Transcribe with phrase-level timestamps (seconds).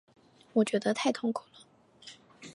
[0.53, 1.59] 我觉得太痛苦了